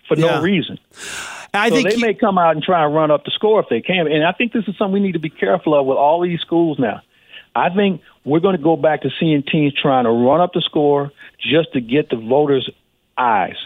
[0.09, 0.37] for Yeah.
[0.37, 0.79] no reason.
[1.53, 3.61] I so think they you- may come out and try and run up the score
[3.61, 4.11] if they can.
[4.11, 6.41] And I think this is something we need to be careful of with all these
[6.41, 7.01] schools now.
[7.55, 10.61] I think we're going to go back to seeing teams trying to run up the
[10.61, 12.69] score just to get the voters'
[13.17, 13.57] eyes.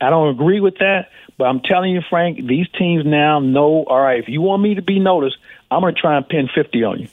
[0.00, 3.84] I don't agree with that, but I'm telling you, Frank, these teams now know.
[3.84, 5.36] All right, if you want me to be noticed,
[5.70, 7.08] I'm going to try and pin 50 on you.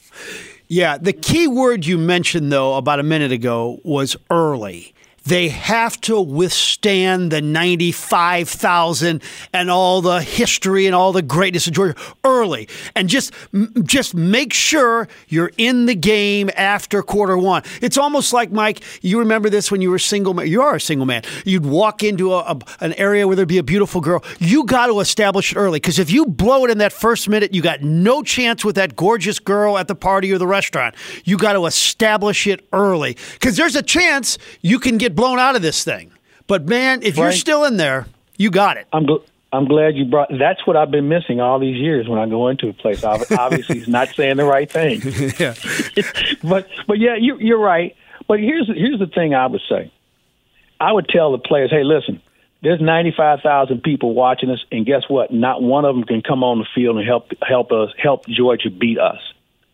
[0.67, 4.93] Yeah, the key word you mentioned though about a minute ago was early.
[5.23, 9.21] They have to withstand the 95,000
[9.53, 12.67] and all the history and all the greatness of Georgia early.
[12.95, 13.31] And just
[13.83, 17.63] just make sure you're in the game after quarter 1.
[17.81, 20.47] It's almost like Mike, you remember this when you were single man.
[20.47, 21.21] You are a single man.
[21.45, 24.23] You'd walk into a, a- an area where there'd be a beautiful girl.
[24.39, 27.53] You got to establish it early because if you blow it in that first minute,
[27.53, 30.95] you got no chance with that gorgeous girl at the party or the restaurant.
[31.25, 35.55] You got to establish it early because there's a chance you can get blown out
[35.55, 36.11] of this thing.
[36.47, 38.87] But man, if you're still in there, you got it.
[38.91, 40.29] I'm gl- I'm glad you brought.
[40.37, 43.03] That's what I've been missing all these years when I go into a place.
[43.31, 45.01] Obviously, he's not saying the right thing.
[45.39, 45.53] yeah.
[46.43, 47.95] but but yeah, you, you're right.
[48.27, 49.91] But here's here's the thing I would say.
[50.79, 52.23] I would tell the players, hey, listen,
[52.63, 55.31] there's 95,000 people watching us, and guess what?
[55.31, 58.69] Not one of them can come on the field and help help us help Georgia
[58.69, 59.19] beat us.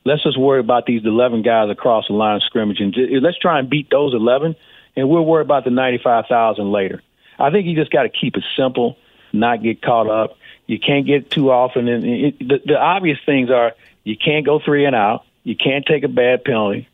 [0.05, 3.59] Let's just worry about these 11 guys across the line of scrimmage, and let's try
[3.59, 4.55] and beat those 11,
[4.97, 7.01] and we'll worry about the 95,000 later.
[7.39, 8.97] I think you just got to keep it simple,
[9.31, 10.37] not get caught up.
[10.65, 14.59] You can't get too often, and it, the, the obvious things are you can't go
[14.59, 16.89] three and out, you can't take a bad penalty,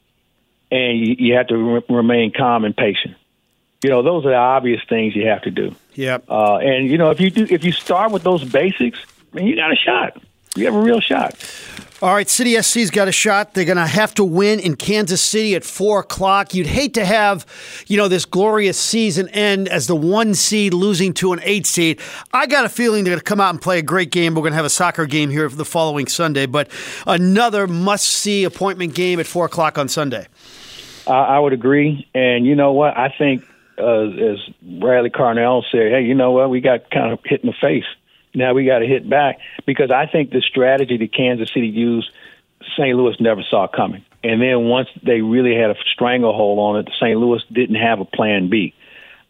[0.70, 3.16] and you, you have to re- remain calm and patient.
[3.84, 5.76] You know, those are the obvious things you have to do.
[5.96, 6.26] Yep.
[6.30, 9.00] Uh, and you know, if you do, if you start with those basics,
[9.32, 10.22] then you got a shot.
[10.56, 11.36] We have a real shot.
[12.04, 13.54] All right, City SC's got a shot.
[13.54, 16.54] They're going to have to win in Kansas City at four o'clock.
[16.54, 17.46] You'd hate to have,
[17.88, 22.02] you know, this glorious season end as the one seed losing to an eight seed.
[22.34, 24.36] I got a feeling they're going to come out and play a great game.
[24.36, 26.70] We're going to have a soccer game here for the following Sunday, but
[27.08, 30.28] another must-see appointment game at four o'clock on Sunday.
[31.08, 32.98] Uh, I would agree, and you know what?
[32.98, 33.46] I think,
[33.78, 36.50] uh, as Bradley Carnell said, hey, you know what?
[36.50, 37.86] We got kind of hit in the face
[38.34, 42.10] now we got to hit back because I think the strategy that Kansas City used,
[42.78, 42.96] St.
[42.96, 44.04] Louis never saw coming.
[44.24, 47.20] And then once they really had a stranglehold on it, St.
[47.20, 48.74] Louis didn't have a plan B.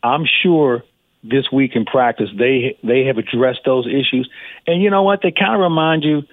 [0.04, 0.84] I'm sure
[1.24, 4.30] this week in practice they they have addressed those issues.
[4.68, 5.22] And you know what?
[5.22, 6.24] They kind of remind you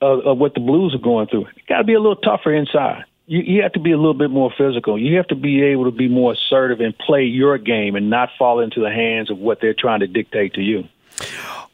[0.00, 1.46] of, of what the Blues are going through.
[1.54, 3.04] You got to be a little tougher inside.
[3.26, 4.98] You, you have to be a little bit more physical.
[4.98, 8.30] You have to be able to be more assertive and play your game and not
[8.38, 10.88] fall into the hands of what they're trying to dictate to you.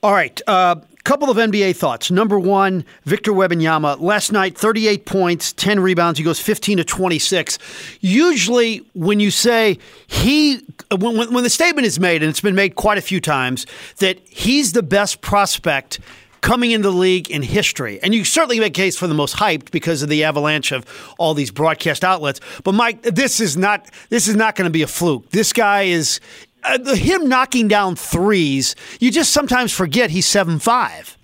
[0.02, 0.40] All right.
[0.46, 2.10] A uh, couple of NBA thoughts.
[2.10, 4.00] Number one, Victor Wembanyama.
[4.00, 6.18] Last night, 38 points, 10 rebounds.
[6.18, 7.58] He goes 15 to 26.
[8.00, 12.74] Usually, when you say he, when, when the statement is made, and it's been made
[12.74, 13.66] quite a few times,
[13.98, 16.00] that he's the best prospect
[16.40, 18.00] coming into the league in history.
[18.02, 20.84] And you certainly make case for the most hyped because of the avalanche of
[21.18, 22.40] all these broadcast outlets.
[22.62, 25.30] But Mike, this is not this is not going to be a fluke.
[25.30, 26.20] This guy is
[26.66, 31.16] uh, him knocking down threes, you just sometimes forget he's seven five.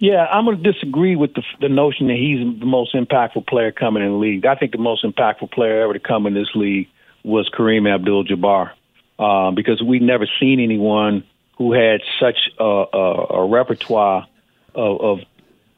[0.00, 3.72] Yeah, I'm going to disagree with the, the notion that he's the most impactful player
[3.72, 4.46] coming in the league.
[4.46, 6.88] I think the most impactful player ever to come in this league
[7.24, 8.70] was Kareem Abdul-Jabbar,
[9.18, 11.24] uh, because we've never seen anyone
[11.56, 14.28] who had such a, a, a repertoire
[14.72, 15.18] of, of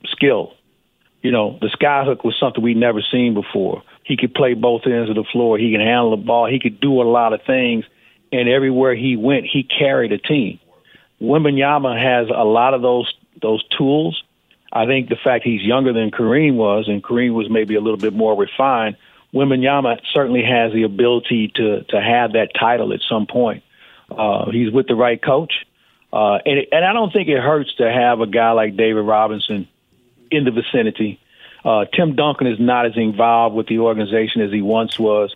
[0.05, 0.53] skill.
[1.23, 3.83] You know, the skyhook was something we'd never seen before.
[4.05, 5.57] He could play both ends of the floor.
[5.57, 6.47] He can handle the ball.
[6.47, 7.87] He could do a lot of things
[8.33, 10.61] and everywhere he went, he carried a team.
[11.21, 14.23] Wembanyama has a lot of those those tools.
[14.73, 17.99] I think the fact he's younger than Kareem was, and Kareem was maybe a little
[17.99, 18.97] bit more refined.
[19.35, 23.63] Wembanyama certainly has the ability to to have that title at some point.
[24.11, 25.53] Uh, he's with the right coach,
[26.13, 29.03] uh, and it, and I don't think it hurts to have a guy like David
[29.03, 29.69] Robinson
[30.31, 31.21] in the vicinity.
[31.65, 35.35] Uh, Tim Duncan is not as involved with the organization as he once was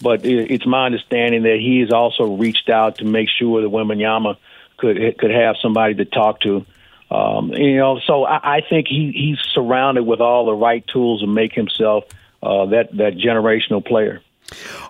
[0.00, 4.36] but it's my understanding that he has also reached out to make sure that Wembanyama
[4.76, 6.66] could could have somebody to talk to.
[7.10, 11.20] Um, you know, so I, I think he, he's surrounded with all the right tools
[11.20, 12.04] to make himself
[12.42, 14.22] uh, that that generational player.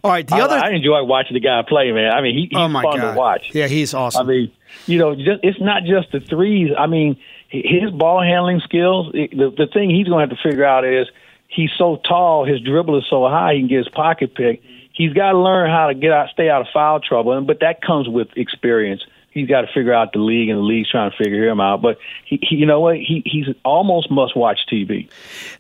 [0.05, 2.13] All right, the I, other I enjoy watching the guy play, man.
[2.13, 3.13] I mean, he, he's oh my fun God.
[3.13, 3.51] to watch.
[3.55, 4.27] Yeah, he's awesome.
[4.27, 4.53] I mean,
[4.87, 6.71] you know, just, it's not just the threes.
[6.77, 7.17] I mean,
[7.49, 9.13] his ball handling skills.
[9.13, 11.07] The the thing he's going to have to figure out is
[11.49, 14.63] he's so tall, his dribble is so high, he can get his pocket pick
[14.97, 17.83] he's got to learn how to get out, stay out of foul trouble, but that
[17.83, 19.03] comes with experience
[19.37, 21.83] he's got to figure out the league, and the league's trying to figure him out.
[21.83, 22.97] But he, he, you know what?
[22.97, 25.09] He, he's almost must watch TV.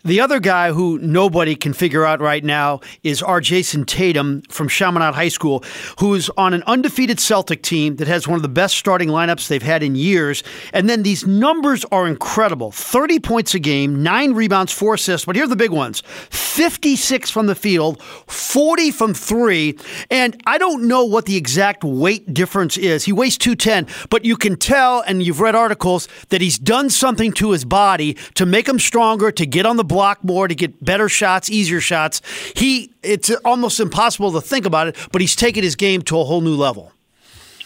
[0.03, 4.69] The other guy who nobody can figure out right now is our Jayson Tatum from
[4.69, 5.63] Chaminade High School,
[5.99, 9.63] who's on an undefeated Celtic team that has one of the best starting lineups they've
[9.63, 10.43] had in years.
[10.73, 15.27] And then these numbers are incredible 30 points a game, nine rebounds, four assists.
[15.27, 19.79] But here are the big ones 56 from the field, 40 from three.
[20.11, 23.05] And I don't know what the exact weight difference is.
[23.05, 23.37] He weighs
[23.67, 27.65] 210, but you can tell, and you've read articles, that he's done something to his
[27.65, 31.51] body to make him stronger, to get on the block more, to get better shots,
[31.51, 32.23] easier shots.
[32.55, 36.25] He, it's almost impossible to think about it, but he's taken his game to a
[36.25, 36.93] whole new level.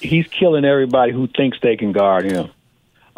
[0.00, 2.50] He's killing everybody who thinks they can guard him.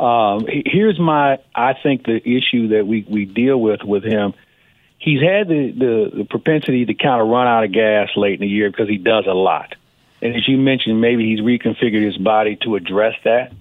[0.04, 4.34] Um, here's my, I think the issue that we, we deal with with him
[4.98, 8.40] he's had the, the, the propensity to kind of run out of gas late in
[8.40, 9.74] the year because he does a lot.
[10.22, 13.52] And as you mentioned, maybe he's reconfigured his body to address that.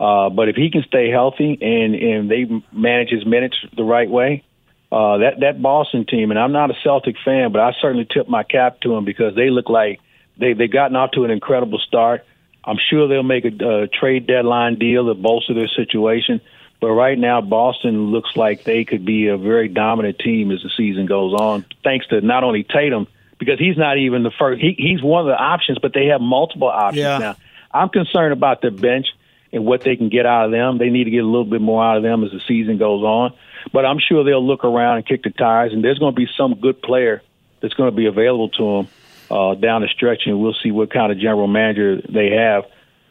[0.00, 4.10] Uh, but if he can stay healthy and, and they manage his minutes the right
[4.10, 4.42] way,
[4.90, 8.28] uh, that that Boston team, and I'm not a Celtic fan, but I certainly tip
[8.28, 10.00] my cap to them because they look like
[10.36, 12.26] they they've gotten off to an incredible start.
[12.64, 16.40] I'm sure they'll make a, a trade deadline deal to bolster their situation.
[16.80, 20.70] But right now, Boston looks like they could be a very dominant team as the
[20.76, 23.06] season goes on, thanks to not only Tatum,
[23.38, 24.60] because he's not even the first.
[24.60, 27.18] He, he's one of the options, but they have multiple options Yeah.
[27.18, 27.36] now.
[27.72, 29.06] I'm concerned about their bench
[29.52, 30.78] and what they can get out of them.
[30.78, 33.02] They need to get a little bit more out of them as the season goes
[33.02, 33.32] on.
[33.72, 36.28] But I'm sure they'll look around and kick the tires, and there's going to be
[36.36, 37.22] some good player
[37.60, 38.88] that's going to be available to them
[39.30, 42.64] uh, down the stretch, and we'll see what kind of general manager they have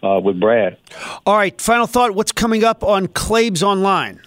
[0.03, 0.77] uh, with Brad.
[1.25, 2.11] All right, final thought.
[2.15, 4.19] What's coming up on Claibs Online?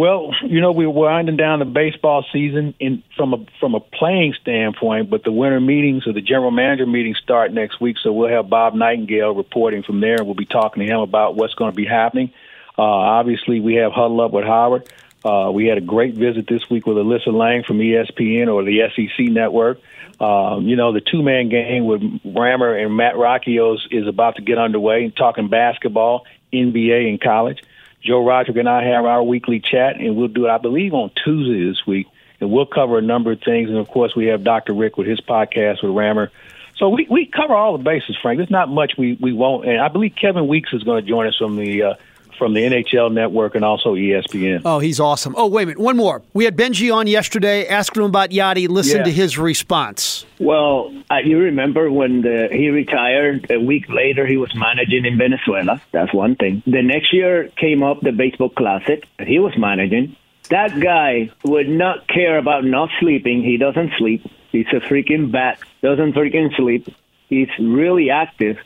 [0.00, 4.32] Well, you know, we're winding down the baseball season in from a from a playing
[4.40, 8.30] standpoint, but the winter meetings or the general manager meetings start next week, so we'll
[8.30, 11.70] have Bob Nightingale reporting from there, and we'll be talking to him about what's going
[11.70, 12.32] to be happening.
[12.78, 14.90] Uh, obviously, we have Huddle Up with Howard.
[15.22, 18.80] Uh, we had a great visit this week with Alyssa Lang from ESPN or the
[18.96, 19.82] SEC Network.
[20.18, 24.42] Um, you know, the two man game with Rammer and Matt Rocchios is about to
[24.42, 26.24] get underway, talking basketball,
[26.54, 27.62] NBA, and college.
[28.02, 31.10] Joe Roderick and I have our weekly chat, and we'll do it, I believe, on
[31.24, 32.06] Tuesday this week.
[32.40, 33.68] And we'll cover a number of things.
[33.68, 34.72] And of course, we have Dr.
[34.72, 36.30] Rick with his podcast with Rammer.
[36.76, 38.38] So we, we cover all the bases, Frank.
[38.38, 39.66] There's not much we, we won't.
[39.68, 41.94] And I believe Kevin Weekes is going to join us from the uh,
[42.38, 44.62] from the NHL Network and also ESPN.
[44.64, 45.34] Oh, he's awesome.
[45.36, 45.80] Oh, wait a minute.
[45.80, 46.22] One more.
[46.32, 48.68] We had Bengie on yesterday, asked him about Yadi.
[48.68, 49.04] Listen Yeah.
[49.04, 50.26] to his response.
[50.38, 53.46] Well, uh, you remember when the, he retired?
[53.50, 55.80] A week later, he was managing in Venezuela.
[55.92, 56.62] That's one thing.
[56.66, 59.04] The next year came up the baseball classic.
[59.26, 60.16] He was managing.
[60.48, 63.42] That guy would not care about not sleeping.
[63.42, 64.22] He doesn't sleep.
[64.50, 65.60] He's a freaking bat.
[65.82, 66.88] Doesn't freaking sleep.
[67.28, 68.56] He's really active.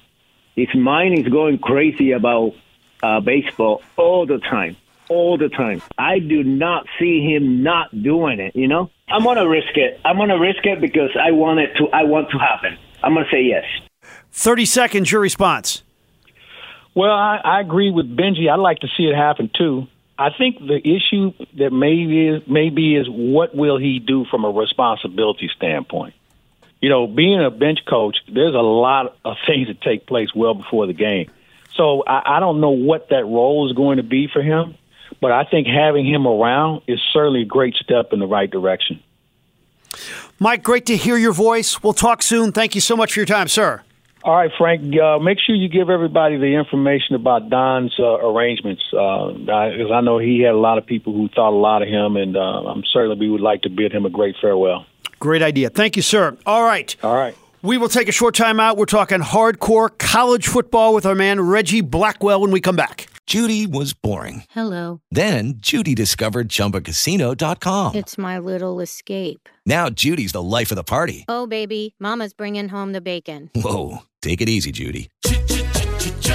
[0.56, 2.52] His mind is going crazy about
[3.04, 4.76] uh, baseball all the time.
[5.10, 5.82] All the time.
[5.98, 8.90] I do not see him not doing it, you know?
[9.08, 10.00] I'm gonna risk it.
[10.04, 12.78] I'm gonna risk it because I want it to I want to happen.
[13.02, 13.64] I'm gonna say yes.
[14.32, 15.82] 30 seconds, your response.
[16.94, 18.50] Well, I, I agree with Bengie.
[18.50, 19.86] I'd like to see it happen too.
[20.18, 24.50] I think the issue that maybe is maybe is what will he do from a
[24.50, 26.14] responsibility standpoint.
[26.80, 30.54] You know, being a bench coach, there's a lot of things that take place well
[30.54, 31.30] before the game.
[31.76, 34.76] So I, I don't know what that role is going to be for him,
[35.20, 39.02] but I think having him around is certainly a great step in the right direction.
[40.38, 41.82] Mike, great to hear your voice.
[41.82, 42.52] We'll talk soon.
[42.52, 43.82] Thank you so much for your time, sir.
[44.24, 44.98] All right, Frank.
[44.98, 50.18] Uh, make sure you give everybody the information about Don's uh, arrangements, because I know
[50.18, 52.84] he had a lot of people who thought a lot of him, and uh, I'm
[52.90, 54.86] certainly we would like to bid him a great farewell.
[55.18, 55.68] Great idea.
[55.68, 56.38] Thank you, sir.
[56.46, 56.96] All right.
[57.02, 57.36] All right.
[57.64, 58.76] We will take a short time out.
[58.76, 63.08] We're talking hardcore college football with our man Reggie Blackwell when we come back.
[63.26, 64.44] Judy was boring.
[64.50, 65.00] Hello.
[65.10, 67.94] Then Judy discovered ChumbaCasino.com.
[67.94, 69.48] It's my little escape.
[69.64, 71.24] Now Judy's the life of the party.
[71.26, 73.48] Oh, baby, Mama's bringing home the bacon.
[73.54, 75.08] Whoa, take it easy, Judy.